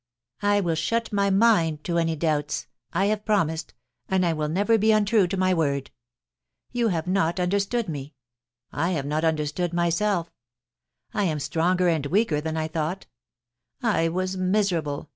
[0.41, 3.75] I will shut my mind to any doubts— I have promised,
[4.09, 5.91] and I will never be imtrue to my word....
[6.71, 8.15] You have not under stood me.
[8.71, 10.29] I have not understood myselfl
[11.13, 13.05] I am stronger and weaker than I thought
[13.83, 15.07] I was miserable.